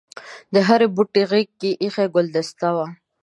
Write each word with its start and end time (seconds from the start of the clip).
د 0.53 0.55
هر 0.67 0.81
بوټي 0.95 1.23
غېږ 1.29 1.49
کې 1.59 1.71
ایښي 1.83 2.05
ګلدسته 2.15 2.67
وه. 2.75 2.87